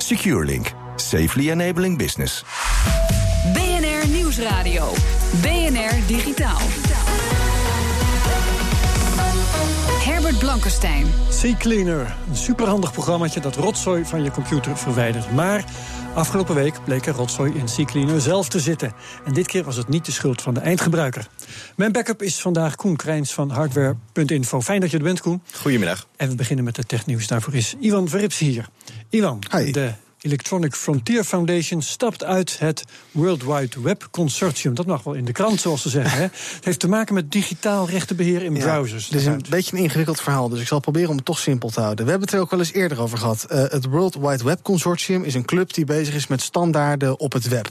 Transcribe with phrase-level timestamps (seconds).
[0.00, 0.72] SecureLink.
[0.96, 2.44] Safely enabling business.
[3.54, 4.92] BNR Nieuwsradio.
[5.42, 6.87] BNR Digitaal.
[10.08, 11.06] Herbert Blankenstein.
[11.40, 15.32] C-Cleaner, een superhandig programmaatje dat rotzooi van je computer verwijdert.
[15.32, 15.64] Maar
[16.14, 18.92] afgelopen week bleek er rotzooi in C-Cleaner zelf te zitten.
[19.24, 21.28] En dit keer was het niet de schuld van de eindgebruiker.
[21.76, 24.60] Mijn backup is vandaag Koen Krijns van hardware.info.
[24.60, 25.42] Fijn dat je er bent, Koen.
[25.52, 26.06] Goedemiddag.
[26.16, 27.26] En we beginnen met de technieuws.
[27.26, 28.68] Daarvoor is Ivan Verrips hier.
[29.10, 29.70] Ivan, Hi.
[29.70, 34.74] de Electronic Frontier Foundation stapt uit het World Wide Web Consortium.
[34.74, 36.18] Dat mag wel in de krant, zoals ze zeggen.
[36.18, 36.22] Hè?
[36.58, 39.08] Het heeft te maken met digitaal rechtenbeheer in browsers.
[39.08, 41.68] Dit is een beetje een ingewikkeld verhaal, dus ik zal proberen om het toch simpel
[41.70, 42.04] te houden.
[42.04, 43.46] We hebben het er ook wel eens eerder over gehad.
[43.52, 47.32] Uh, het World Wide Web Consortium is een club die bezig is met standaarden op
[47.32, 47.68] het web.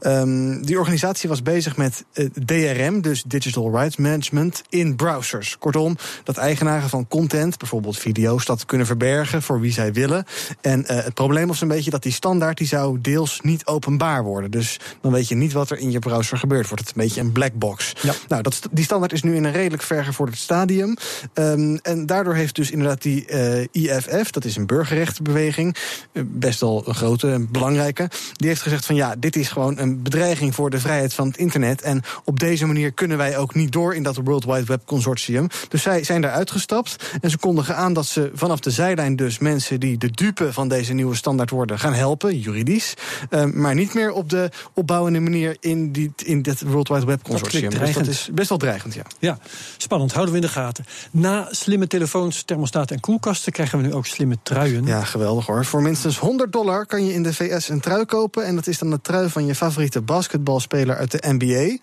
[0.00, 5.58] Um, die organisatie was bezig met uh, DRM, dus Digital Rights Management, in browsers.
[5.58, 10.24] Kortom, dat eigenaren van content, bijvoorbeeld video's, dat kunnen verbergen voor wie zij willen.
[10.60, 14.22] En uh, het probleem was een beetje dat die standaard die zou deels niet openbaar
[14.24, 14.50] worden.
[14.50, 16.68] Dus dan weet je niet wat er in je browser gebeurt.
[16.68, 17.92] Wordt het een beetje een black box.
[18.02, 18.12] Ja.
[18.28, 20.96] Nou, dat, die standaard is nu in een redelijk vergevorderd stadium.
[21.34, 25.76] Um, en daardoor heeft dus inderdaad die uh, IFF, dat is een burgerrechtenbeweging,
[26.12, 29.78] uh, best wel een grote en belangrijke, die heeft gezegd van ja, dit is gewoon
[29.78, 31.82] een bedreiging voor de vrijheid van het internet.
[31.82, 35.46] En op deze manier kunnen wij ook niet door in dat World Wide Web Consortium.
[35.68, 39.38] Dus zij zijn daar uitgestapt en ze kondigen aan dat ze vanaf de zijlijn dus
[39.38, 42.94] mensen die de dupe van deze nieuwe standaard worden gaan helpen, juridisch.
[43.30, 47.22] Uh, maar niet meer op de opbouwende manier in, die, in dit World Wide Web
[47.22, 47.70] Consortium.
[47.70, 49.02] Dat dus dat is best wel dreigend, ja.
[49.18, 49.38] Ja,
[49.76, 50.12] spannend.
[50.12, 50.84] Houden we in de gaten.
[51.10, 54.86] Na slimme telefoons, thermostaten en koelkasten krijgen we nu ook slimme truien.
[54.86, 55.64] Ja, geweldig hoor.
[55.64, 58.44] Voor minstens 100 dollar kan je in de VS een trui kopen.
[58.44, 61.76] En dat is dan de trui van je favoriete basketbalspeler uit de NBA.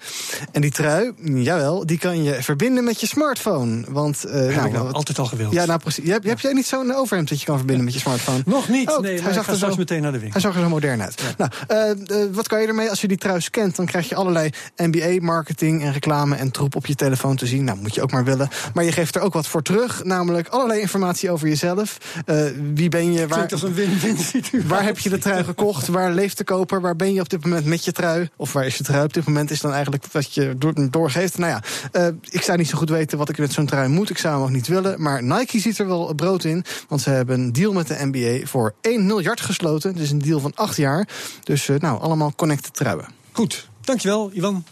[0.51, 3.83] En die trui, jawel, die kan je verbinden met je smartphone.
[3.89, 5.53] Want, uh, heb nou, ik nou altijd al gewild.
[5.53, 6.09] Ja, nou precies.
[6.09, 8.41] Heb, heb jij niet zo'n overhemd dat je kan verbinden met je smartphone?
[8.45, 8.89] Nog niet.
[8.89, 10.41] Oh, nee, hij zag er zo meteen naar de winkel.
[10.41, 11.21] Hij zag er zo modern uit.
[11.37, 11.49] Ja.
[11.67, 12.89] Nou, uh, uh, wat kan je ermee?
[12.89, 16.85] Als je die trui scant, dan krijg je allerlei NBA-marketing en reclame en troep op
[16.85, 17.63] je telefoon te zien.
[17.63, 18.49] Nou, moet je ook maar willen.
[18.73, 21.97] Maar je geeft er ook wat voor terug, namelijk allerlei informatie over jezelf.
[22.25, 23.27] Uh, wie ben je?
[23.27, 24.67] Waar, als een win-win situatie.
[24.67, 25.87] Waar heb je de trui gekocht?
[25.87, 26.81] Waar leeft de koper?
[26.81, 28.29] Waar ben je op dit moment met je trui?
[28.35, 29.51] Of waar is je trui op dit moment?
[29.51, 30.55] Is dan eigenlijk wat je
[30.89, 31.37] doorgeeft.
[31.37, 31.51] Nou
[31.91, 34.09] ja, ik zou niet zo goed weten wat ik met zo'n trui moet.
[34.09, 35.01] Ik zou hem ook niet willen.
[35.01, 38.45] Maar Nike ziet er wel brood in, want ze hebben een deal met de NBA
[38.45, 39.74] voor 1 miljard gesloten.
[39.81, 41.07] Dus een deal van acht jaar.
[41.43, 43.07] Dus uh, nou, allemaal connected truien.
[43.31, 44.63] Goed, dankjewel, Ivan.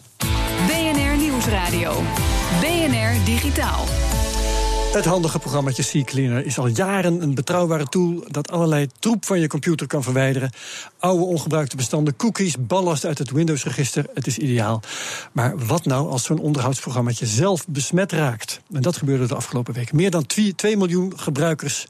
[0.68, 2.02] BNR Nieuwsradio.
[2.62, 3.86] BNR Digitaal.
[4.94, 9.48] Het handige programmaatje C-Cleaner is al jaren een betrouwbare tool dat allerlei troep van je
[9.48, 10.52] computer kan verwijderen.
[11.00, 14.06] Oude ongebruikte bestanden, cookies, ballast uit het Windows-register.
[14.14, 14.82] Het is ideaal.
[15.32, 18.62] Maar wat nou als zo'n onderhoudsprogrammaatje zelf besmet raakt?
[18.74, 19.94] En dat gebeurde de afgelopen week.
[19.94, 20.26] Meer dan
[20.56, 21.88] 2 miljoen gebruikers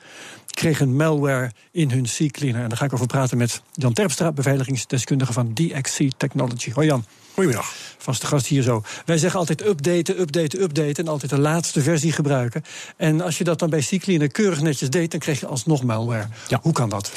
[0.53, 2.61] kregen malware in hun C-Cleaner.
[2.61, 6.71] En daar ga ik over praten met Jan Terpstra, beveiligingsdeskundige van DXC Technology.
[6.71, 7.05] Hoi Jan.
[7.33, 7.73] Goedemiddag.
[7.97, 8.83] Vaste gast hier zo.
[9.05, 11.03] Wij zeggen altijd updaten, updaten, updaten.
[11.03, 12.63] En altijd de laatste versie gebruiken.
[12.97, 16.27] En als je dat dan bij C-Cleaner keurig netjes deed, dan kreeg je alsnog malware.
[16.47, 16.59] Ja.
[16.61, 17.11] Hoe kan dat?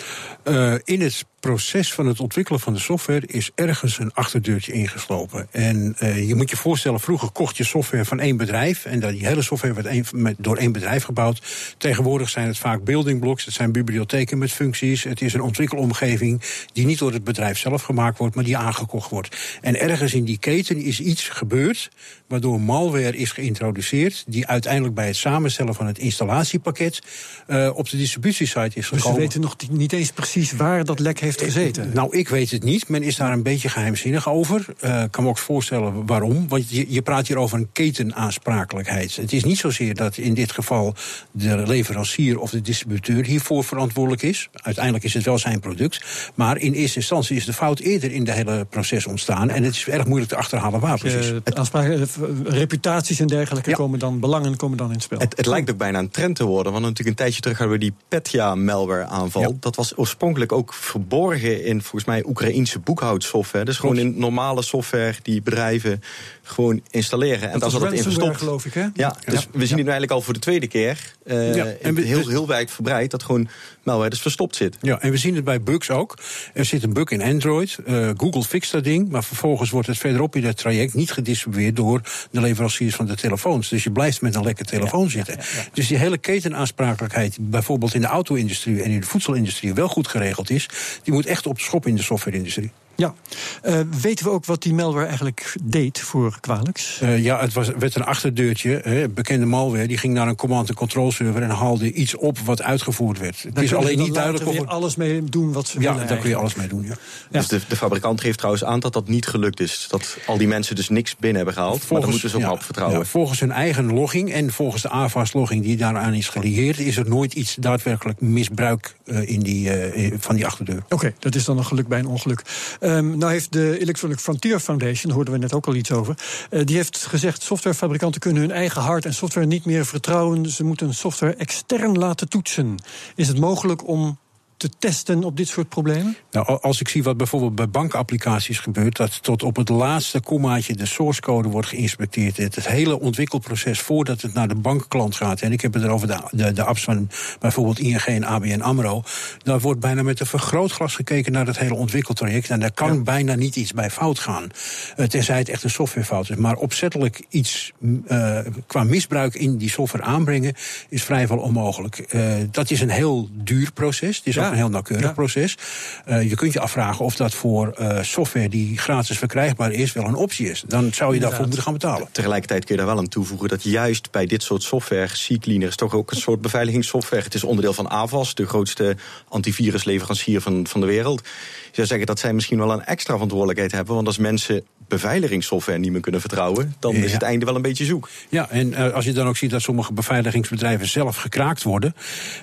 [0.45, 5.49] Uh, in het proces van het ontwikkelen van de software is ergens een achterdeurtje ingeslopen.
[5.51, 8.85] En uh, je moet je voorstellen, vroeger kocht je software van één bedrijf.
[8.85, 11.43] En dat die hele software werd met, door één bedrijf gebouwd.
[11.79, 15.05] Tegenwoordig zijn het vaak building Het zijn bibliotheken met functies.
[15.05, 16.43] Het is een ontwikkelomgeving
[16.73, 19.37] die niet door het bedrijf zelf gemaakt wordt, maar die aangekocht wordt.
[19.61, 21.91] En ergens in die keten is iets gebeurd
[22.27, 27.03] waardoor malware is geïntroduceerd, die uiteindelijk bij het samenstellen van het installatiepakket
[27.49, 29.05] uh, op de distributiesite is gekomen.
[29.05, 31.91] Dus we weten nog niet eens precies waar dat lek heeft gezeten.
[31.95, 32.89] Nou, ik weet het niet.
[32.89, 34.65] Men is daar een beetje geheimzinnig over.
[34.69, 36.49] Ik uh, kan me ook voorstellen waarom.
[36.49, 39.17] Want je, je praat hier over een ketenaansprakelijkheid.
[39.17, 40.95] Het is niet zozeer dat in dit geval
[41.31, 44.49] de leverancier of de distributeur hiervoor verantwoordelijk is.
[44.53, 46.05] Uiteindelijk is het wel zijn product.
[46.35, 49.51] Maar in eerste instantie is de fout eerder in het hele proces ontstaan.
[49.51, 51.31] En het is erg moeilijk te achterhalen waar precies.
[51.31, 52.09] Uh, aanspraken,
[52.45, 55.19] reputaties en dergelijke komen dan, belangen komen dan in het spel.
[55.19, 56.73] Het, het, lijkt ook bijna een trend te worden.
[56.73, 59.57] Want natuurlijk een tijdje terug hadden we die Petya-malware aanval.
[59.61, 63.65] Dat was oorspronkelijk ook verborgen in volgens mij Oekraïense boekhoudsoftware.
[63.65, 66.03] Dus gewoon in normale software die bedrijven
[66.47, 67.41] gewoon installeren.
[67.41, 68.37] Dat en daar zat het in verstopt.
[68.37, 68.87] geloof ik, hè?
[68.95, 71.13] Ja, dus we zien het nu eigenlijk al voor de tweede keer.
[71.25, 73.49] eh, Ja, en heel, dus- heel wijd verbreid dat gewoon
[73.87, 74.77] malware dus verstopt zit.
[74.81, 76.19] Ja, en we zien het bij bugs ook.
[76.55, 77.79] Er zit een bug in Android.
[77.87, 79.09] Eh, Google fixt dat ding.
[79.09, 82.01] Maar vervolgens wordt het verderop in het traject niet gedistribueerd door
[82.31, 83.69] de leveranciers van de telefoons.
[83.69, 85.39] Dus je blijft met een lekker telefoon zitten.
[85.73, 90.09] Dus die hele ketenaansprakelijkheid, die bijvoorbeeld in de auto-industrie en in de voedselindustrie wel goed
[90.09, 90.69] geregeld is,
[91.03, 92.71] die moet echt op de schop in de software-industrie.
[92.97, 93.15] Ja.
[93.63, 97.01] Eh, weten we ook wat die malware eigenlijk deed voor kwalijks?
[97.01, 98.81] Eh, ja, het was, werd een achterdeurtje.
[98.83, 103.19] Hè, bekende malware, die ging naar een command-and-control server en haalde iets op wat uitgevoerd
[103.19, 103.43] werd.
[103.43, 104.53] Het is alleen ze niet duidelijk of.
[104.53, 106.09] weer alles mee doen wat ze Ja, willen.
[106.09, 106.83] daar kun je alles mee doen.
[106.83, 106.89] Ja.
[107.31, 107.39] Ja.
[107.39, 109.87] Dus de, de fabrikant geeft trouwens aan dat dat niet gelukt is.
[109.91, 111.91] Dat al die mensen dus niks binnen hebben gehaald.
[111.91, 112.99] maar daar moeten ze ja, maar op vertrouwen.
[112.99, 117.09] ja, volgens hun eigen logging en volgens de AVAS-logging die daaraan is gelieerd, is er
[117.09, 120.83] nooit iets daadwerkelijk misbruik eh, in die, eh, van die achterdeur.
[120.89, 122.43] Oké, dat is dan een geluk bij een ongeluk.
[122.81, 126.15] Ehm, nou heeft de Electronic Frontier Foundation, daar hoorden we net ook al iets over...
[126.51, 130.51] eh, die heeft gezegd, softwarefabrikanten kunnen hun eigen hard en software niet meer vertrouwen.
[130.51, 132.75] Ze moeten software extern laten toetsen.
[133.15, 134.17] Is het mogelijk om
[134.57, 136.17] te testen op dit soort problemen?
[136.31, 140.75] Nou, als ik zie wat bijvoorbeeld bij bankapplicaties gebeurt, dat tot op het laatste kommaatje
[140.75, 142.37] de source code wordt geïnspecteerd.
[142.37, 145.41] Het, het hele ontwikkelproces voordat het naar de bankklant gaat.
[145.41, 147.09] En ik heb het erover de, de, de apps van
[147.39, 149.03] bijvoorbeeld ING en ABN Amro.
[149.43, 152.51] Daar wordt bijna met een vergrootglas gekeken naar het hele ontwikkeltraject.
[152.51, 154.51] En daar kan bijna niet iets bij fout gaan.
[154.97, 156.37] Eh, tenzij het echt een softwarefout is.
[156.37, 157.73] Maar opzettelijk iets
[158.07, 160.55] eh, qua misbruik in die software aanbrengen
[160.89, 161.99] is vrijwel onmogelijk.
[161.99, 164.17] Eh, dat is een heel duur proces.
[164.17, 164.46] Het is Ja.
[164.51, 165.13] Een heel nauwkeurig Ja.
[165.13, 165.57] proces.
[166.05, 170.05] Eh, je kunt je afvragen of dat voor eh, software die gratis verkrijgbaar is wel
[170.05, 170.65] een optie is.
[170.67, 172.09] Dan zou je daarvoor moeten gaan betalen.
[172.13, 175.77] Tegelijkertijd kun je daar wel aan toevoegen dat juist bij dit soort software, CCleaner is
[175.77, 177.23] toch ook een soort beveiligingssoftware.
[177.23, 178.97] Het is onderdeel van Avast, de grootste
[179.29, 181.21] antivirusleverancier van, van de wereld.
[181.21, 183.95] Je zou zeggen dat zij misschien wel een extra verantwoordelijkheid hebben.
[183.95, 187.85] Want als mensen beveiligingssoftware niet meer kunnen vertrouwen, dan is het einde wel een beetje
[187.85, 188.09] zoek.
[188.29, 191.95] Ja, en eh, als je dan ook ziet dat sommige beveiligingsbedrijven zelf gekraakt worden,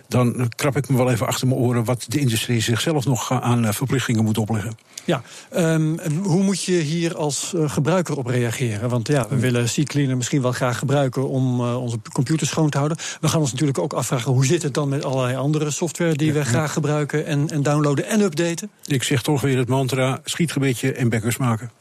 [0.07, 3.41] dan krap ik me wel even achter mijn oren wat de industrie zichzelf nog eh,
[3.41, 4.77] aan eh, verplichtingen moet opleggen.
[5.05, 8.89] Ja, ehm, hoe moet je hier als eh, gebruiker op reageren?
[8.89, 12.97] Want ja, we willen CCleaner misschien wel graag gebruiken om onze computer schoon te houden.
[13.21, 16.33] We gaan ons natuurlijk ook afvragen hoe zit het dan met allerlei andere software die
[16.33, 18.69] we graag gebruiken en, en downloaden en updaten.
[18.85, 21.71] Ik zeg toch weer het mantra: schietgebedje en backups maken.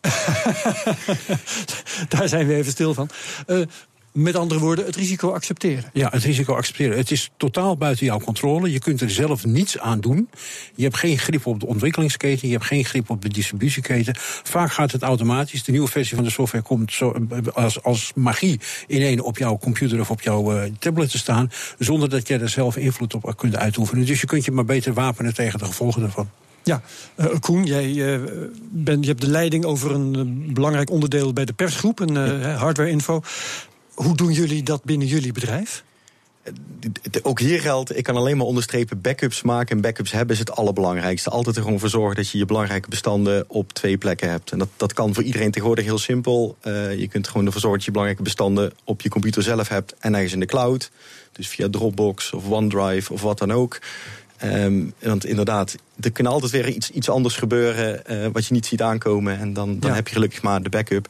[2.08, 3.08] Daar zijn we even stil van.
[4.16, 5.90] Met andere woorden, het risico accepteren.
[5.92, 6.96] Ja, het risico accepteren.
[6.96, 8.72] Het is totaal buiten jouw controle.
[8.72, 10.28] Je kunt er zelf niets aan doen.
[10.74, 12.48] Je hebt geen grip op de ontwikkelingsketen.
[12.48, 14.14] Je hebt geen grip op de distributieketen.
[14.42, 15.64] Vaak gaat het automatisch.
[15.64, 19.58] De nieuwe versie van de software komt zo, als, als magie in één op jouw
[19.58, 21.50] computer of op jouw eh, tablet te staan.
[21.78, 24.06] Zonder dat jij er zelf invloed op kunt uitoefenen.
[24.06, 26.28] Dus je kunt je maar beter wapenen tegen de gevolgen daarvan.
[26.66, 26.80] Ja,
[27.14, 28.20] eh, Koen, jij eh,
[28.70, 32.60] bent, je hebt de leiding over een eh, belangrijk onderdeel bij de persgroep, een eh,
[32.60, 33.20] hardware info.
[33.96, 35.84] Hoe doen jullie dat binnen jullie bedrijf?
[37.00, 40.38] Het- Ook hier geldt, ik kan alleen maar onderstrepen, backups maken en backups hebben is
[40.38, 41.30] het allerbelangrijkste.
[41.30, 44.50] Altijd er gewoon voor zorgen dat je je belangrijke bestanden op twee plekken hebt.
[44.52, 46.56] En dat, dat kan voor iedereen tegenwoordig heel simpel.
[46.60, 49.94] Eh, je kunt gewoon ervoor zorgen dat je belangrijke bestanden op je computer zelf hebt
[49.98, 50.90] en ergens in de cloud.
[51.32, 53.78] Dus via Dropbox of OneDrive of wat dan ook.
[54.36, 58.66] Ehm, want inderdaad, er kan altijd weer iets, iets anders gebeuren eh, wat je niet
[58.66, 59.38] ziet aankomen.
[59.38, 59.96] En dan, dan Ja.
[59.96, 61.08] heb je gelukkig maar de backup.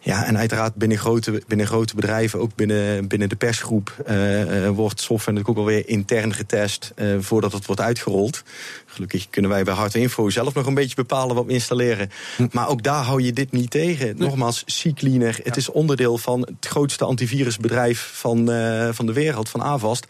[0.00, 4.74] Ja, en uiteraard binnen grote, binnen grote bedrijven, ook binnen, binnen de persgroep, eh, eh,
[4.74, 8.42] wordt software natuurlijk ook alweer intern getest voordat het wordt uitgerold.
[8.86, 12.10] Gelukkig kunnen wij bij Hard Info zelf nog een beetje bepalen wat we installeren.
[12.52, 14.14] Maar ook daar hou je dit niet tegen.
[14.16, 18.46] Nogmaals, CCleaner, het is onderdeel van het grootste antivirusbedrijf van,
[18.92, 20.06] van de wereld, van Avast.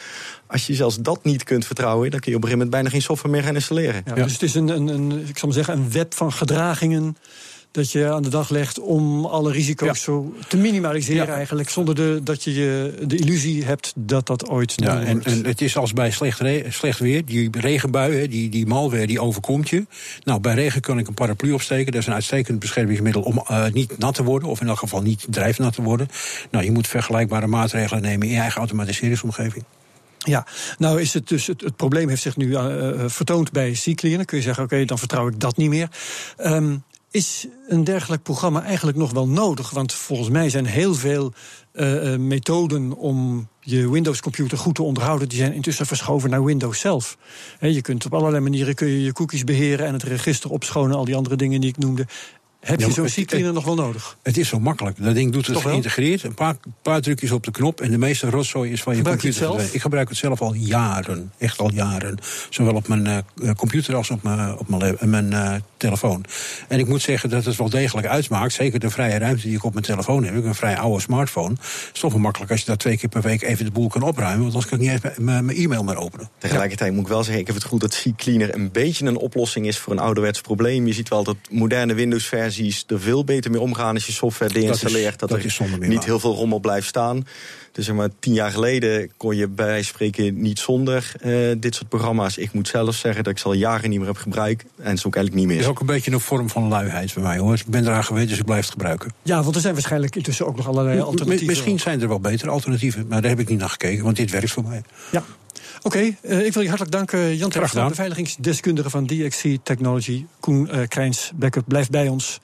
[0.46, 2.88] Als je zelfs dat niet kunt vertrouwen, dan kun je op een gegeven moment bijna
[2.88, 3.97] geen software meer gaan installeren.
[4.04, 7.16] Ja, Dus het is een, een, een, ik zal maar zeggen, een web van gedragingen
[7.70, 9.94] dat je aan de dag legt om alle risico's Ja.
[9.94, 11.32] zo te minimaliseren Ja.
[11.34, 15.44] eigenlijk, zonder de, dat je je de illusie hebt dat dat ooit Ja, en, en
[15.46, 19.20] het is als bij slecht, re- slecht weer, die regenbui, hè, die, die malware, die
[19.20, 19.86] overkomt je.
[20.24, 21.92] Nou, bij regen kan ik een paraplu opsteken.
[21.92, 25.02] Dat is een uitstekend beschermingsmiddel om eh, niet nat te worden, of in elk geval
[25.02, 26.08] niet drijfnat te worden.
[26.50, 29.64] Nou, je moet vergelijkbare maatregelen nemen in je eigen automatiseringsomgeving.
[30.18, 30.46] Ja,
[30.78, 34.16] nou is het dus het, probleem heeft zich nu eh, eh, vertoond bij CClear.
[34.16, 35.88] Dan kun je zeggen, oké, dan vertrouw ik dat niet meer.
[36.36, 36.76] Ehm,
[37.10, 39.70] is een dergelijk programma eigenlijk nog wel nodig?
[39.70, 41.32] Want volgens mij zijn heel veel
[41.72, 47.16] eh, methoden om je Windows-computer goed te onderhouden, die zijn intussen verschoven naar Windows zelf.
[47.60, 51.04] Je kunt op allerlei manieren kun je je cookies beheren en het register opschonen, al
[51.04, 52.06] die andere dingen die ik noemde.
[52.68, 54.16] Heb Ja, je zo'n C-cleaner nog wel nodig?
[54.22, 54.96] Het is zo makkelijk.
[55.04, 56.22] Dat ding doet het geïntegreerd.
[56.22, 59.20] Een paar, paar drukjes op de knop en de meeste rotzooi is van je Gebruik
[59.22, 59.60] je het computer.
[59.62, 59.74] zelf?
[59.74, 61.32] Ik gebruik het zelf al jaren.
[61.38, 62.18] Echt al jaren.
[62.50, 66.24] Zowel op mijn eh, computer als op mijn, op mijn, le- mijn eh, telefoon.
[66.68, 68.52] En ik moet zeggen dat het wel degelijk uitmaakt.
[68.52, 70.30] Zeker de vrije ruimte die ik op mijn telefoon heb.
[70.30, 71.50] Ik heb een vrij oude smartphone.
[71.60, 73.88] Het is toch wel makkelijk als je daar twee keer per week even de boel
[73.88, 74.40] kan opruimen.
[74.42, 76.28] Want anders kan ik niet eens mijn- e-mail meer openen.
[76.38, 79.66] Tegelijkertijd moet ik wel zeggen, ik heb het gevoel dat C-Cleaner een beetje een oplossing
[79.66, 80.86] is voor een ouderwets probleem.
[80.86, 81.94] Je ziet wel dat moderne
[82.58, 85.18] Windows-versies er veel beter mee omgaan als je software deinstalleert.
[85.18, 86.04] Dat, dat er is niet waar.
[86.04, 87.26] heel veel rommel blijft saan.
[87.72, 91.88] Dus zeg maar, tien jaar geleden kon je bij spreken niet zonder eh, dit soort
[91.88, 92.36] programma's.
[92.36, 94.64] Ik moet zelf zeggen dat ik ze al jaren niet meer heb gebruikt.
[94.76, 95.60] En ze ook eigenlijk niet Het meer.
[95.60, 97.54] is ook een beetje een vorm van luiheid bij mij hoor.
[97.54, 99.12] Ik ben eraan gewend, dus ik blijf het gebruiken.
[99.22, 101.46] Ja, want er zijn waarschijnlijk intussen ook nog allerlei alternatieven.
[101.46, 104.30] Misschien zijn er wel betere alternatieven, maar daar heb ik niet naar gekeken, want dit
[104.30, 104.82] werkt voor mij.
[105.12, 105.24] Ja.
[105.82, 107.88] Oké, eh, ik wil je hartelijk danken, Jan gedaan.
[107.88, 110.26] beveiligingsdeskundige van DXC Technology.
[110.40, 112.40] Koen eh Krijns, backup, blijft bij ons.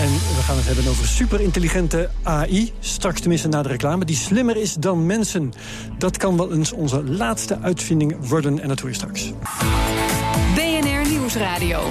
[0.00, 2.72] En we gaan het hebben over superintelligente AI.
[2.80, 4.04] Straks tenminste na de reclame.
[4.04, 5.52] Die slimmer is dan mensen.
[5.98, 8.60] Dat kan wel eens onze laatste uitvinding worden.
[8.60, 9.32] En dat hoor je straks.
[10.54, 11.88] BNR Nieuwsradio.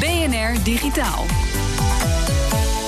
[0.00, 1.24] BNR Digitaal.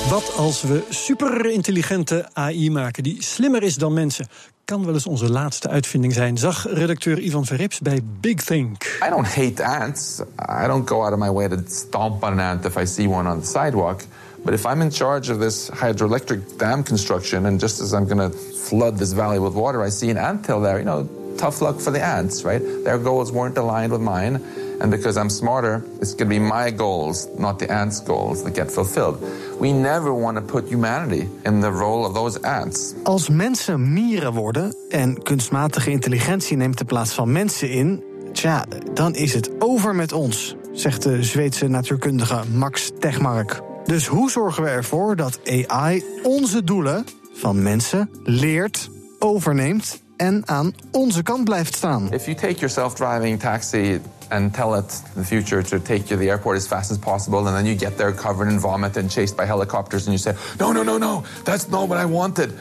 [0.09, 4.27] Wat als we superintelligente AI maken die slimmer is dan mensen?
[4.65, 9.01] Kan wel eens onze laatste uitvinding zijn, zag redacteur Ivan Verrips bij Big Think.
[9.07, 10.21] I don't hate ants.
[10.63, 13.09] I don't go out of my way to stomp on an ant if I see
[13.09, 14.01] one on the sidewalk.
[14.45, 18.31] But if I'm in charge of this hydroelectric dam construction, and just as I'm going
[18.31, 18.39] to
[18.69, 21.93] flood this valley with water, I see an anthill there, you know, tough luck for
[21.93, 22.63] the ants, right?
[22.85, 24.41] Their goals weren't aligned with mine.
[24.81, 28.55] And because I'm smarter, it's going to be my goals, not the ants' goals, that
[28.55, 29.19] get fulfilled.
[29.61, 32.95] We never want to put humanity in the role of those ants.
[33.03, 39.15] Als mensen mieren worden en kunstmatige intelligentie neemt de plaats van mensen in, tja, dan
[39.15, 43.61] is het over met ons, zegt de Zweedse natuurkundige Max Tegmark.
[43.85, 50.75] Dus hoe zorgen we ervoor dat AI onze doelen van mensen leert, overneemt en aan
[50.93, 52.13] onze kant blijft staan?
[52.13, 56.17] If you take your self-driving taxi and tell it in the future to take you
[56.17, 58.97] to the airport as fast as possible, and then you get there covered in vomit
[58.97, 62.07] and chased by helicopters, and you say, "No, no, no, no, that's not what I
[62.07, 62.53] wanted,"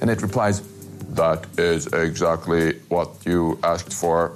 [0.00, 0.62] and it replies,
[1.14, 4.30] "That is exactly what you asked for."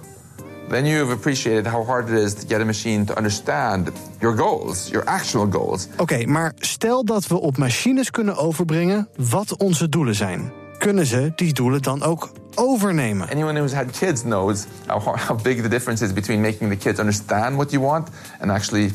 [0.68, 3.90] Then you've appreciated how hard it is to get a machine to understand
[4.20, 5.88] your goals, your actual goals.
[5.96, 10.52] Oké, maar stel dat we op machines kunnen overbrengen wat onze doelen zijn.
[10.78, 13.30] Kunnen ze die doelen dan ook overnemen?
[13.30, 16.98] Anyone who's had kids knows how, how big the difference is between making the kids
[16.98, 18.08] understand what you want
[18.40, 18.90] and actually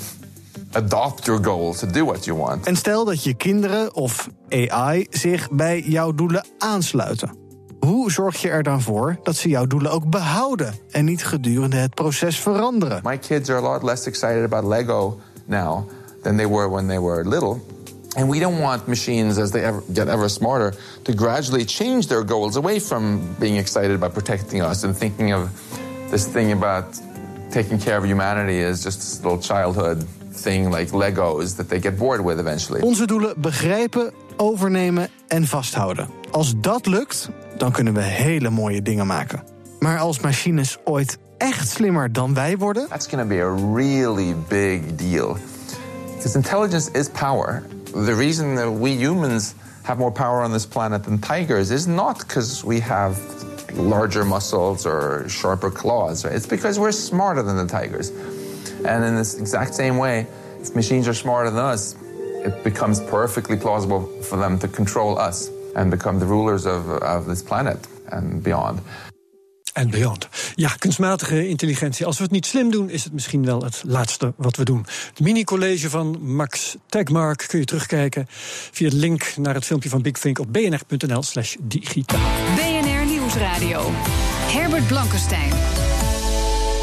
[0.71, 2.65] adopt your goals to do what you want.
[2.65, 7.41] En stel dat je kinderen of AI zich bij jouw doelen aansluiten.
[7.79, 11.77] Hoe zorg je er dan voor dat ze jouw doelen ook behouden en niet gedurende
[11.77, 12.99] het proces veranderen?
[13.03, 15.89] My kids are a lot less excited about Lego now
[16.21, 17.57] than they were when they were little.
[18.15, 22.23] And we don't want machines, as they ever, get ever smarter, to gradually change their
[22.23, 25.49] goals away from being excited about protecting us and thinking of
[26.11, 26.85] this thing about
[27.51, 31.97] taking care of humanity as just this little childhood thing like Legos that they get
[31.97, 32.81] bored with eventually.
[32.81, 36.09] Onze doelen begrijpen, overnemen en vasthouden.
[36.31, 39.43] Als dat lukt, dan kunnen we hele mooie dingen maken.
[39.79, 44.35] Maar als machines ooit echt slimmer dan wij worden, That's going to be a really
[44.47, 45.37] big deal.
[46.15, 47.63] Because intelligence is power.
[47.93, 52.19] The reason that we humans have more power on this planet than tigers is not
[52.19, 53.19] because we have
[53.73, 56.25] larger muscles or sharper claws.
[56.25, 56.33] Right?
[56.33, 58.09] It's because we're smarter than the tigers.
[58.83, 60.25] And in this exact same way,
[60.59, 61.95] if machines are smarter than us,
[62.43, 67.25] it becomes perfectly plausible for them to control us and become the rulers of, of
[67.25, 68.81] this planet and beyond.
[69.73, 70.27] En beyond.
[70.55, 72.05] Ja, kunstmatige intelligentie.
[72.05, 74.85] Als we het niet slim doen, is het misschien wel het laatste wat we doen.
[75.09, 78.25] Het mini-college van Max Tegmark kun je terugkijken
[78.71, 82.19] via de link naar het filmpje van Big Think op bnr.nl/slash digitaal.
[82.55, 83.91] BNR Nieuwsradio.
[84.47, 85.82] Herbert Blankenstein.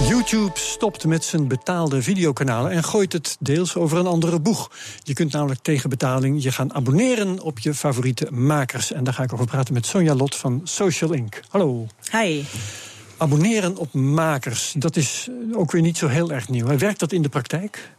[0.08, 4.70] YouTube stopt met zijn betaalde videokanalen en gooit het deels over een andere boeg.
[5.02, 8.92] Je kunt namelijk tegen betaling je gaan abonneren op je favoriete makers.
[8.92, 11.40] En daar ga ik over praten met Sonja Lot van Social Inc.
[11.48, 11.86] Hallo.
[12.12, 12.42] Hi.
[13.16, 16.66] Abonneren op makers, dat is ook weer niet zo heel erg nieuw.
[16.78, 17.90] Werkt dat in de praktijk?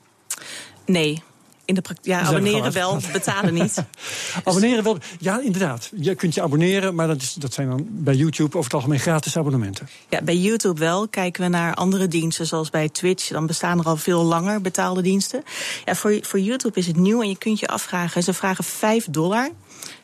[0.85, 1.23] Nee.
[1.71, 3.83] In de praktijk, ja, abonneren wel, betalen niet.
[4.43, 4.97] Abonneren wel.
[5.19, 5.91] Ja, inderdaad.
[5.95, 8.99] Je kunt je abonneren, maar dat, is, dat zijn dan bij YouTube over het algemeen
[8.99, 9.87] gratis abonnementen.
[10.09, 11.07] Ja, bij YouTube wel.
[11.07, 15.01] Kijken we naar andere diensten, zoals bij Twitch, dan bestaan er al veel langer betaalde
[15.01, 15.43] diensten.
[15.85, 18.23] Ja, voor, voor YouTube is het nieuw en je kunt je afvragen.
[18.23, 19.49] Ze vragen 5 dollar.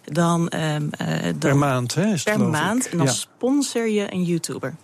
[0.04, 2.06] Dan, ehm, eh, dan Per maand, hè?
[2.14, 2.40] Is per ik.
[2.40, 2.90] maand.
[2.90, 3.12] En dan Ja.
[3.14, 4.76] sponsor je een YouTuber.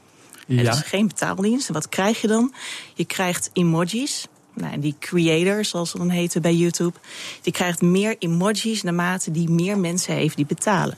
[0.47, 0.63] Ja.
[0.63, 1.67] Het is geen betaaldienst.
[1.67, 2.53] En wat krijg je dan?
[2.93, 6.97] Je krijgt emojis Nou, en die creator, zoals ze dan heten bij YouTube,
[7.41, 10.97] die krijgt meer emojis naarmate die meer mensen heeft die betalen.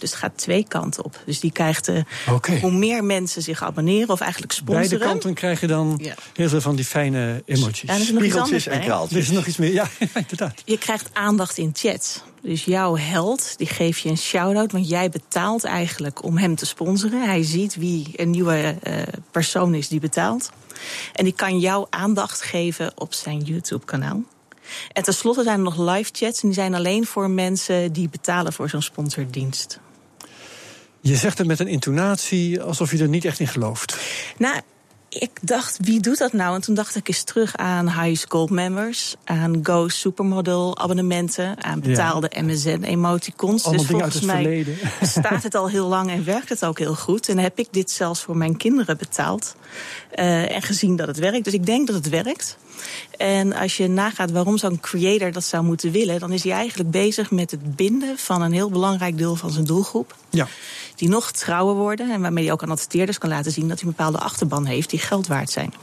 [0.00, 1.22] Dus het gaat twee kanten op.
[1.26, 2.02] Dus die krijgt, uh,
[2.60, 4.88] hoe meer mensen zich abonneren of eigenlijk sponsoren.
[4.88, 6.14] Beide kanten krijg je dan ja.
[6.34, 7.80] heel veel van die fijne emojis.
[7.80, 9.18] Ja, Spiegeltjes en kraaltjes.
[9.18, 10.62] Er is nog iets meer, ja, inderdaad.
[10.64, 12.24] Je krijgt aandacht in chat.
[12.42, 16.66] Dus jouw held, die geeft je een shout-out, want jij betaalt eigenlijk om hem te
[16.66, 17.22] sponsoren.
[17.22, 20.50] Hij ziet wie een nieuwe uh, persoon is die betaalt.
[21.12, 24.22] En die kan jou aandacht geven op zijn YouTube-kanaal.
[24.92, 26.42] En tenslotte zijn er nog live chats.
[26.42, 29.80] En die zijn alleen voor mensen die betalen voor zo'n sponsordienst.
[31.00, 33.98] Je zegt het met een intonatie alsof je er niet echt in gelooft.
[34.36, 34.60] Nou,
[35.10, 36.54] ik dacht, wie doet dat nou?
[36.54, 41.80] En toen dacht ik eens terug aan High School Members, aan Go Supermodel abonnementen, aan
[41.80, 42.42] betaalde ja.
[42.42, 43.64] MSN emoticons.
[43.64, 44.76] Allemaal dus volgens mij verleden.
[45.18, 47.28] staat het al heel lang en werkt het ook heel goed.
[47.28, 49.56] En heb ik dit zelfs voor mijn kinderen betaald
[50.14, 51.44] uh, en gezien dat het werkt.
[51.44, 52.56] Dus ik denk dat het werkt.
[53.16, 56.90] En als je nagaat waarom zo'n creator dat zou moeten willen, dan is hij eigenlijk
[56.90, 60.16] bezig met het binden van een heel belangrijk deel van zijn doelgroep.
[60.30, 60.48] Ja.
[60.94, 63.88] Die nog trouwer worden en waarmee hij ook aan adverteerders kan laten zien dat hij
[63.88, 65.74] een bepaalde achterban heeft die geld waard zijn.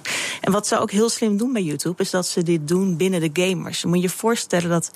[0.41, 3.33] En wat ze ook heel slim doen bij YouTube, is dat ze dit doen binnen
[3.33, 3.81] de gamers.
[3.81, 4.91] Dan moet je je voorstellen dat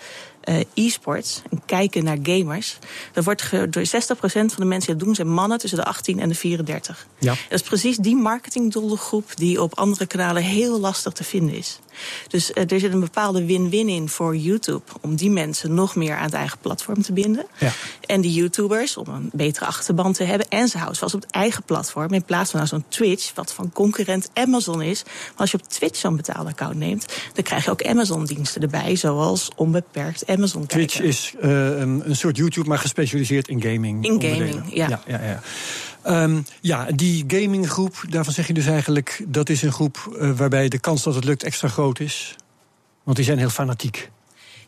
[0.46, 2.78] uh, e-sports en kijken naar gamers.
[3.14, 3.90] Dat wordt door 60%
[4.22, 7.08] van de mensen die dat doen zijn mannen tussen de 18 en de 34.
[7.20, 7.36] Ja.
[7.50, 11.80] Dat is precies die marketingdoelgroep die op andere kanalen heel lastig te vinden is.
[12.28, 16.16] Dus uh, er zit een bepaalde win-win in voor YouTube om die mensen nog meer
[16.16, 17.46] aan het eigen platform te binden.
[17.58, 17.72] Ja.
[18.06, 20.48] En die YouTubers om een betere achterban te hebben.
[20.50, 23.54] En ze houden vast op het eigen platform in plaats van naar zo'n Twitch, wat
[23.54, 25.04] van concurrent Amazon is.
[25.04, 29.50] Maar als je op Twitch zo'n betaalaccount neemt, dan krijg je ook Amazon-diensten erbij, zoals
[29.56, 30.88] onbeperkt Amazon kijken.
[30.88, 34.06] Twitch is uh, een, een soort YouTube, maar gespecialiseerd in gaming.
[34.06, 34.88] In gaming, ja.
[34.88, 35.42] ja, ja, ja.
[36.08, 39.24] Um, ja, die gaminggroep, daarvan zeg je dus eigenlijk...
[39.28, 42.36] dat is een groep uh, waarbij de kans dat het lukt extra groot is.
[43.04, 44.10] Want die zijn heel fanatiek.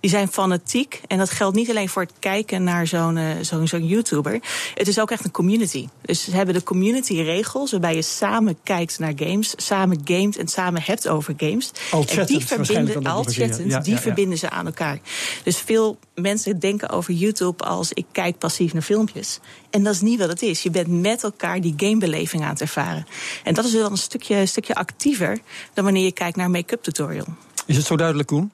[0.04, 1.02] Die zijn fanatiek.
[1.08, 4.42] En dat geldt niet alleen voor het kijken naar zo'n uh, zo'n zo'n YouTuber.
[4.74, 5.88] Het is ook echt een community.
[6.02, 10.82] Dus ze hebben de community-regels waarbij je samen kijkt naar games, samen gamet en samen
[10.82, 11.72] hebt over games.
[11.92, 14.02] Al en die verbinden, al chattend, ja, die ja, ja.
[14.02, 15.00] verbinden ze aan elkaar.
[15.44, 19.40] Dus veel mensen denken over YouTube als ik kijk passief naar filmpjes.
[19.70, 20.64] En dat is niet wat het is.
[20.64, 23.08] Je bent met elkaar die gamebeleving aan het ervaren.
[23.44, 25.40] En dat is wel een stukje, een stukje actiever
[25.74, 27.26] dan wanneer je kijkt naar een make-up tutorial.
[27.66, 28.52] Is het zo duidelijk, Koen?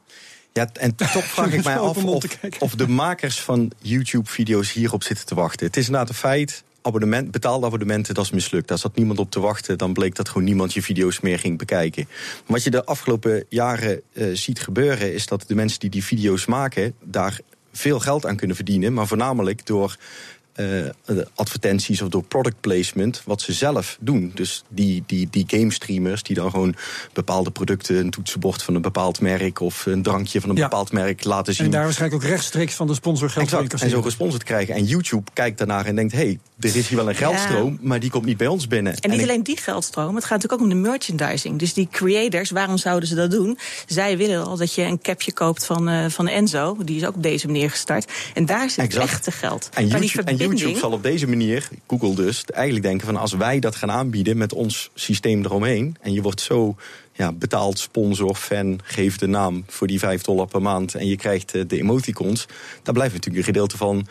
[0.53, 2.25] Ja, en toch vraag ik mij af of,
[2.59, 5.67] of de makers van YouTube-video's hierop zitten te wachten.
[5.67, 6.63] Het is inderdaad een feit.
[6.81, 8.67] Abonnement, betaalde abonnementen, dat is mislukt.
[8.67, 9.77] Daar zat niemand op te wachten.
[9.77, 12.07] Dan bleek dat gewoon niemand je video's meer ging bekijken.
[12.45, 16.45] Wat je de afgelopen jaren uh, ziet gebeuren, is dat de mensen die die video's
[16.45, 17.39] maken, daar
[17.73, 18.93] veel geld aan kunnen verdienen.
[18.93, 19.97] Maar voornamelijk door
[20.60, 24.32] uh, advertenties of door product placement, wat ze zelf doen.
[24.36, 26.76] Dus die, die, die game streamers die dan gewoon
[27.13, 30.63] bepaalde producten, een toetsenbord van een bepaald merk of een drankje van een ja.
[30.63, 31.65] bepaald merk laten zien.
[31.65, 34.76] En daar waarschijnlijk ook rechtstreeks van de sponsor geld exact, En zo gesponsord krijgen.
[34.76, 37.88] En YouTube kijkt daarnaar en denkt: hé, hey, er is hier wel een geldstroom, ja.
[37.88, 38.93] maar die komt niet bij ons binnen.
[38.93, 41.60] En niet en alleen die geldstroom, het gaat natuurlijk ook om de merchandising.
[41.60, 43.58] Dus die creators, waarom zouden ze dat doen?
[43.86, 47.15] Zij willen al dat je een capje koopt van, uh, van Enzo, die is ook
[47.15, 48.12] op deze manier gestart.
[48.34, 49.12] En daar zit exact.
[49.12, 49.69] echte geld.
[49.74, 53.60] En YouTube, en YouTube zal op deze manier, Google dus, eigenlijk denken van als wij
[53.60, 55.95] dat gaan aanbieden met ons systeem eromheen.
[56.02, 56.76] En je wordt zo
[57.13, 60.95] ja, betaald sponsor, fan, geef de naam voor die 5 dollar per maand.
[60.95, 62.45] En je krijgt de emoticons.
[62.84, 64.08] Daar blijft natuurlijk een gedeelte van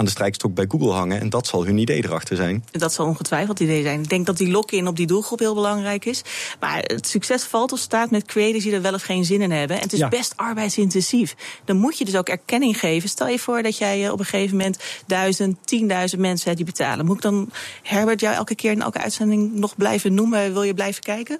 [0.00, 1.20] aan de strijkstok bij Google hangen.
[1.20, 2.64] En dat zal hun idee erachter zijn.
[2.70, 4.02] Dat zal ongetwijfeld het idee zijn.
[4.02, 6.22] Ik denk dat die lock-in op die doelgroep heel belangrijk is.
[6.60, 9.50] Maar het succes valt of staat met creators die er wel of geen zin in
[9.50, 9.76] hebben.
[9.76, 10.08] En het is ja.
[10.08, 11.36] best arbeidsintensief.
[11.64, 13.08] Dan moet je dus ook erkenning geven.
[13.08, 17.06] Stel je voor dat jij op een gegeven moment duizend, tienduizend mensen hebt die betalen.
[17.06, 17.50] Moet ik dan
[17.82, 20.52] Herbert jou elke keer in elke uitzending nog blijven noemen?
[20.52, 21.38] Wil je blijven kijken?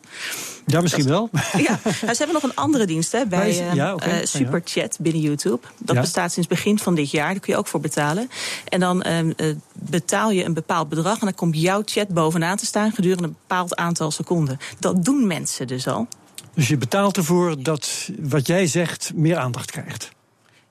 [0.66, 1.30] Ja, misschien dat, wel.
[1.68, 4.20] Ja, nou, ze hebben nog een andere dienst hè, bij uh, ja, okay.
[4.20, 5.66] uh, Superchat binnen YouTube.
[5.78, 6.00] Dat ja.
[6.00, 7.30] bestaat sinds begin van dit jaar.
[7.30, 8.30] Daar kun je ook voor betalen.
[8.68, 12.66] En dan uh, betaal je een bepaald bedrag en dan komt jouw chat bovenaan te
[12.66, 14.58] staan gedurende een bepaald aantal seconden.
[14.78, 16.08] Dat doen mensen dus al.
[16.54, 20.10] Dus je betaalt ervoor dat wat jij zegt meer aandacht krijgt.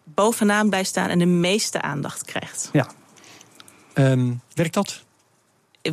[0.03, 2.69] Bovenaan bij staan en de meeste aandacht krijgt.
[2.71, 2.87] Ja.
[3.93, 5.03] Um, werkt dat?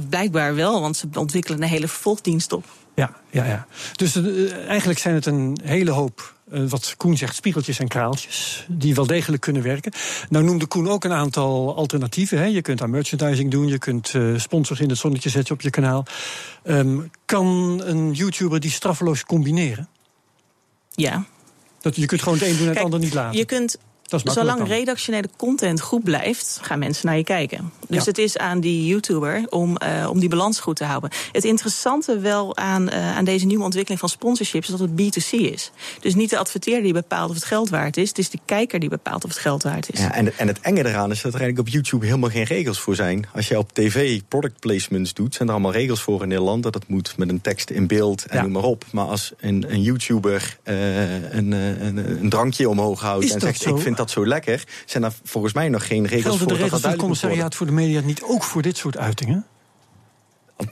[0.08, 2.64] Blijkbaar wel, want ze ontwikkelen een hele volgdienst op.
[2.94, 3.66] Ja, ja, ja.
[3.92, 8.66] Dus uh, eigenlijk zijn het een hele hoop uh, wat Koen zegt, spiegeltjes en kraaltjes,
[8.68, 9.92] die wel degelijk kunnen werken.
[10.28, 12.38] Nou noemde Koen ook een aantal alternatieven.
[12.38, 12.44] Hè.
[12.44, 15.70] Je kunt aan merchandising doen, je kunt uh, sponsors in het zonnetje zetten op je
[15.70, 16.04] kanaal.
[16.64, 17.46] Um, kan
[17.84, 19.88] een YouTuber die straffeloos combineren?
[20.90, 21.24] Ja.
[21.80, 23.38] Dat, je kunt gewoon het een doen en het ander niet laten.
[23.38, 24.78] Je kunt Dat is Dus makkelijk zolang dan.
[24.78, 27.72] redactionele content goed blijft, gaan mensen naar je kijken.
[27.88, 28.04] Dus Ja.
[28.04, 31.10] het is aan die YouTuber om, eh, om die balans goed te houden.
[31.32, 35.32] Het interessante wel aan, eh, aan deze nieuwe ontwikkeling van sponsorships is dat het B2C
[35.32, 35.70] is.
[36.00, 38.08] Dus niet de adverteerder die bepaalt of het geld waard is.
[38.08, 40.00] Het is de kijker die bepaalt of het geld waard is.
[40.00, 42.80] Ja, en, en het enge eraan is dat er eigenlijk op YouTube helemaal geen regels
[42.80, 43.26] voor zijn.
[43.34, 46.62] Als je op tv product placements doet, zijn er allemaal regels voor in Nederland.
[46.62, 48.42] Dat het moet met een tekst in beeld en Ja.
[48.42, 48.84] noem maar op.
[48.92, 53.60] Maar als een, een YouTuber eh, een, een, een drankje omhoog houdt Is en zegt
[53.60, 53.74] zo?
[53.76, 56.52] ik vind dat zo lekker, zijn er volgens mij nog geen regels Gelden voor de
[56.52, 59.46] dat regels van het commissariaat voor de media niet ook voor dit soort uitingen?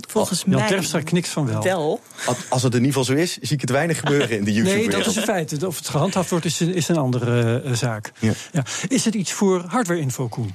[0.08, 1.62] Volgens Jan mij Terpstra knikt van wel.
[1.62, 2.00] wel.
[2.48, 4.76] Als- het in ieder geval zo is, zie ik het weinig gebeuren in de YouTube.
[4.76, 5.62] Nee, dat is een feit.
[5.62, 8.12] Of het gehandhaafd wordt, is, is een andere eh, zaak.
[8.18, 8.32] Ja.
[8.52, 8.64] Ja.
[8.88, 10.54] Is het iets voor hardware-info, Koen?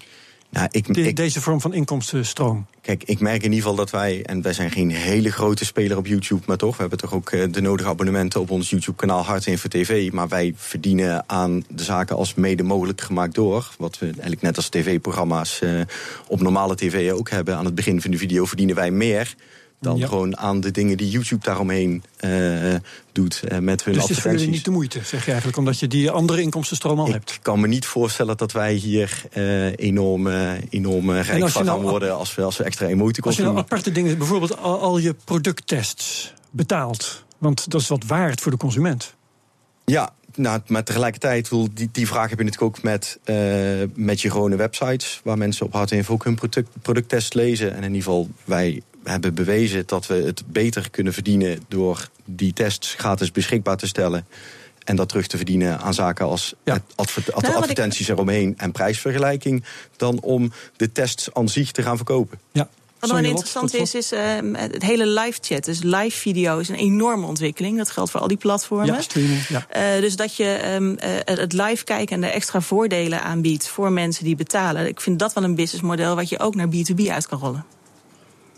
[0.49, 2.65] Nou, ik, De- ik, deze vorm van inkomstenstroom?
[2.81, 5.97] Kijk, ik merk in ieder geval dat wij, en wij zijn geen hele grote speler
[5.97, 9.23] op YouTube, maar toch, we hebben toch ook eh, de nodige abonnementen op ons YouTube-kanaal
[9.23, 10.11] Hart Info TV.
[10.11, 13.69] Maar wij verdienen aan de zaken als mede mogelijk gemaakt door.
[13.77, 15.81] Wat we eigenlijk net als tv-programma's eh,
[16.27, 17.55] op normale tv ook hebben.
[17.57, 19.35] Aan het begin van de video verdienen wij meer
[19.79, 20.07] dan Ja.
[20.07, 22.75] gewoon aan de dingen die YouTube daaromheen eh,
[23.11, 25.87] doet eh, met hun Dus het is niet de moeite, zeg je eigenlijk, omdat je
[25.87, 27.31] die andere inkomstenstroom al hebt.
[27.31, 29.23] Ik kan me niet voorstellen dat wij hier
[29.75, 33.25] enorm, eh, enorm eh, rijk van gaan nou- worden als we, als we extra emoticons
[33.25, 38.05] Als je nou aparte dingen, bijvoorbeeld al, al je producttests betaalt, want dat is wat
[38.05, 39.15] waard voor de consument.
[39.85, 43.19] Ja, nou, maar tegelijkertijd, die, die vraag heb je natuurlijk ook met,
[43.93, 45.21] met je gewone websites...
[45.23, 47.71] waar mensen op Hardinfo ook hun product, producttest lezen.
[47.71, 51.63] En in ieder geval, wij hebben bewezen dat we het beter kunnen verdienen...
[51.67, 54.25] door die tests gratis beschikbaar te stellen...
[54.83, 56.75] en dat terug te verdienen aan zaken als Ja.
[56.75, 58.53] ik- advertenties eromheen...
[58.57, 59.63] en prijsvergelijking,
[59.97, 62.39] dan om de tests aan zich te gaan verkopen.
[62.51, 62.69] Ja.
[62.99, 65.63] Wat dan Sonja interessant is, is ehm, het hele live chat.
[65.63, 67.77] Dus live video is een enorme ontwikkeling.
[67.77, 68.85] Dat geldt voor al die platformen.
[68.85, 69.47] Ja, streaming.
[69.47, 69.65] Ja.
[69.69, 73.91] Eh, dus dat je ehm, eh, het live kijken en er extra voordelen aanbiedt voor
[73.91, 74.87] mensen die betalen.
[74.87, 77.65] Ik vind dat wel een businessmodel wat je ook naar B2B uit kan rollen.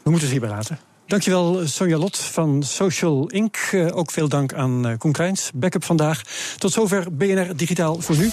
[0.03, 0.79] We moeten het hierbij laten.
[1.07, 3.55] Dankjewel Sonja Lot van Social Inc.
[3.71, 6.21] Eh, ook veel dank aan eh Koen Kleins, backup vandaag.
[6.57, 8.29] Tot zover BNR Digitaal voor nu.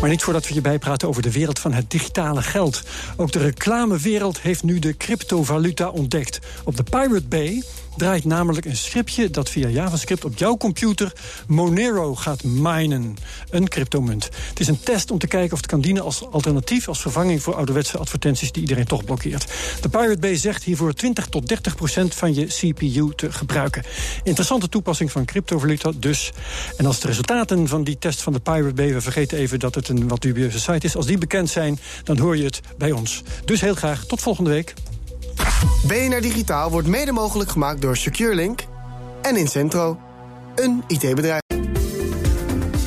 [0.00, 2.82] Maar niet voordat we je bijpraten over de wereld van het digitale geld.
[3.16, 6.38] Ook de reclamewereld heeft nu de cryptovaluta ontdekt.
[6.64, 7.62] Op de Pirate Bay
[7.96, 11.12] draait namelijk een scriptje dat via JavaScript op jouw computer
[11.46, 13.16] Monero gaat minen.
[13.50, 14.24] Een cryptomunt.
[14.48, 17.42] Het is een test om te kijken of het kan dienen als alternatief, als vervanging
[17.42, 19.52] voor ouderwetse advertenties die iedereen toch blokkeert.
[19.80, 23.84] De Pirate Bay zegt hiervoor 20 tot 30 procent van je CPU te gebruiken.
[24.22, 26.32] Interessante toepassing van cryptovaluta dus.
[26.76, 29.74] En als de resultaten van die test van de Pirate Bay, we vergeten even dat
[29.74, 32.92] het een wat dubieuze site is, als die bekend zijn, dan hoor je het bij
[32.92, 33.22] ons.
[33.44, 34.74] Dus heel graag tot volgende week.
[35.86, 38.60] BNR Digitaal wordt mede mogelijk gemaakt door SecureLink
[39.22, 39.98] en Incentro,
[40.54, 41.39] een IT-bedrijf.